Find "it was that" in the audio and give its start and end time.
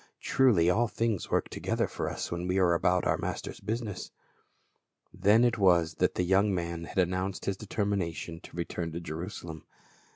5.43-6.15